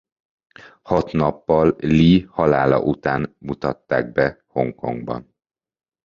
Hat 0.89 1.11
nappal 1.13 1.75
Lee 1.81 2.25
halála 2.31 2.81
után 2.81 3.35
mutatták 3.39 4.11
be 4.11 4.43
Hongkongban. 4.47 5.35